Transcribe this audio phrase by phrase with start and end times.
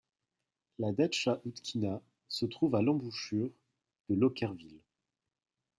[0.79, 3.51] La datcha Outkina se trouve à l'embouchure
[4.09, 4.79] de l’Okkervil.